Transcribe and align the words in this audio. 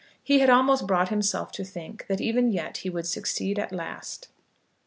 He 0.23 0.39
had 0.39 0.49
almost 0.49 0.87
brought 0.87 1.09
himself 1.09 1.51
to 1.51 1.63
think 1.63 2.07
that 2.07 2.19
even 2.19 2.51
yet 2.51 2.77
he 2.77 2.89
would 2.89 3.05
succeed 3.05 3.59
at 3.59 3.71
last. 3.71 4.29